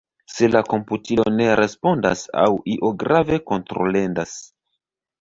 Se 0.35 0.47
la 0.53 0.61
komputilo 0.69 1.25
ne 1.35 1.51
respondas 1.61 2.25
aŭ 2.47 2.49
io 2.77 2.93
grave 3.07 3.41
kontrolendas. 3.55 4.39